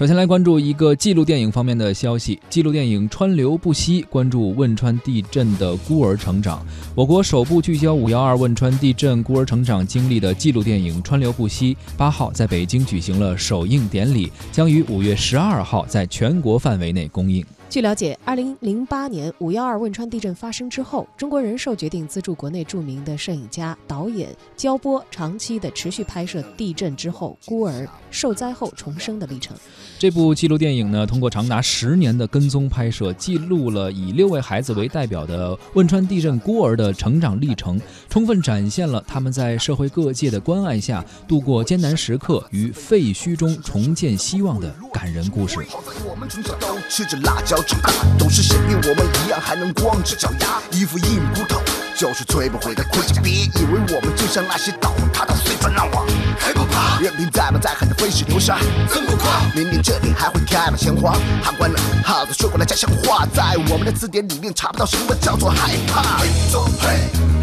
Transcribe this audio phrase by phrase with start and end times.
[0.00, 2.40] 首先来关注一个纪录电影方面的消息。
[2.48, 6.64] 纪录电影《川流不息》关注汶川地震的孤儿成长。
[6.94, 17.44] 我国首部聚焦五幺二汶川地震孤儿成长经历的纪录电影《川流不息》，八号在北京举行了首映典礼，将于五月十二号在全国范围内公映。
[17.70, 29.56] 据了解，二零零八年五幺二汶川地震发生之后，中国人寿决定资助国内著名的摄影家、导演焦波长期的持续拍摄地震之后孤儿受灾后重生的历程。
[30.00, 45.60] 这部纪录电影呢，通过长达十年的跟踪拍摄，记录了以六位孩子为代表的汶川地震孤儿的成长历程，充分展现了他们在社会各界的关爱下度过艰难时刻与废墟中重建希望的感人故事。
[46.04, 50.60] 我们从小都吃着辣椒长大，都是谁比我们一样还能光着脚丫？
[50.72, 51.60] 一副硬骨头
[52.00, 53.20] 就是摧不毁的盔甲。
[53.20, 56.02] 别以为我们就像那些倒塌的碎砖烂瓦，
[56.38, 56.98] 还不怕？
[56.98, 59.42] 任凭再猛再狠的飞石流沙，怎不怕？
[59.54, 61.18] 明明这里还会开满鲜花。
[61.42, 66.16] 喊关了，耗子说过来家乡话，在我们的字典里面查不到什么叫做害怕。
[66.20, 66.88] 嘿走嘿，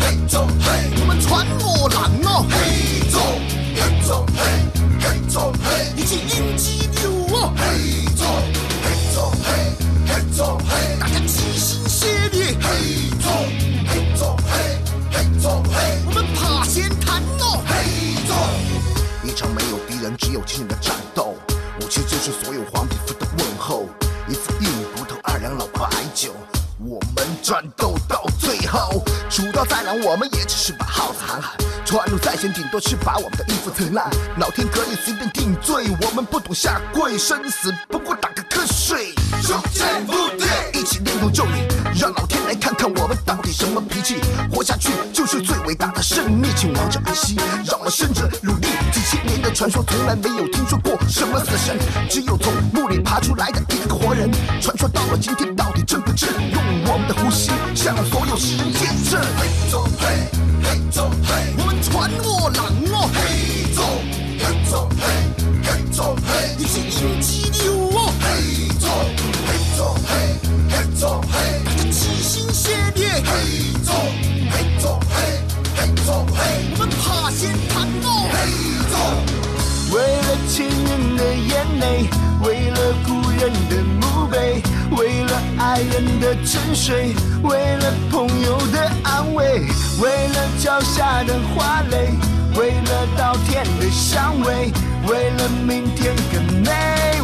[0.00, 2.46] 嘿走嘿，我们穿过浪哦。
[2.48, 3.20] 嘿走
[3.76, 4.65] 嘿走嘿，
[20.06, 21.34] 人，只有清醒的战斗，
[21.80, 23.88] 武器就是所有黄皮肤的问候。
[24.28, 26.32] 一次硬骨头，二两老白酒，
[26.78, 29.02] 我们战斗到最后。
[29.28, 31.52] 出到再难，我们也只是把号子喊喊。
[31.84, 34.08] 穿入在先，顶多是把我们的衣服蹭烂。
[34.38, 39.12] 老天可以随便定罪，我们不懂下跪，生死不过打个瞌睡。
[39.42, 41.66] 手剑不对，一起练功咒语，
[41.98, 42.85] 让老天来看看
[44.06, 44.14] 气。
[44.52, 48.68] 活下去就是最伟大的胜利，请王者安息，让我生者努力。
[48.92, 51.76] 几千年的传说，从来没有听说过什么死神，
[52.08, 54.30] 只有从墓里爬出来的一个活人。
[54.60, 56.28] 传说到了今天，到底真不真？
[56.52, 60.35] 用我们的呼吸向所有世人见证。
[81.26, 82.08] 的眼泪，
[82.40, 84.62] 为了故人的墓碑，
[84.96, 89.62] 为了爱人的沉睡，为了朋友的安慰，
[90.00, 92.12] 为了脚下的花蕾，
[92.54, 94.70] 为了稻田的香味，
[95.08, 96.70] 为了明天更美，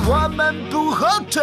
[0.04, 1.40] 我们不后退。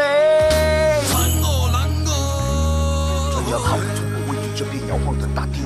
[3.49, 5.63] 要靠我这片摇晃的大地。